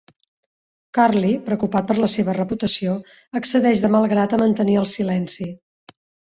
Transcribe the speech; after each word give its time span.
Curley, 0.97 1.33
preocupat 1.49 1.91
per 1.91 1.97
la 1.99 2.09
seva 2.13 2.35
reputació, 2.37 2.95
accedeix 3.41 3.85
de 3.85 3.93
mal 3.97 4.09
grat 4.15 4.35
a 4.39 4.41
mantenir 4.45 4.79
el 4.83 4.89
silenci. 4.95 5.49